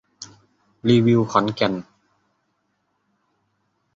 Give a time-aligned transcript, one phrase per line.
[0.87, 1.73] รีวิวขอนแก่น